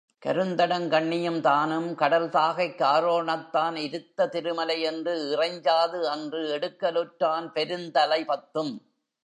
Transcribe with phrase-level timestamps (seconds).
[0.25, 8.81] கருந்தடங் கண்ணியும் தானும் கடல் தாகைக் காரோணத்தான் இருத்த திருமலை என்று இறைஞ்சாது அன்று எடுக்கலுற்றான் பெருந்தலை பத்தும்.